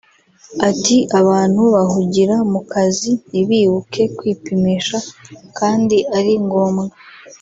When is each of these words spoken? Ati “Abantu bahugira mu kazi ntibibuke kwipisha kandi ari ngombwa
Ati 0.69 0.97
“Abantu 1.19 1.61
bahugira 1.75 2.35
mu 2.51 2.61
kazi 2.71 3.09
ntibibuke 3.27 4.03
kwipisha 4.17 4.97
kandi 5.57 5.97
ari 6.17 6.33
ngombwa 6.45 6.93